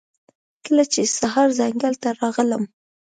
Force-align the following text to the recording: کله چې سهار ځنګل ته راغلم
کله 0.65 0.83
چې 0.93 1.01
سهار 1.19 1.49
ځنګل 1.59 1.93
ته 2.03 2.09
راغلم 2.19 2.63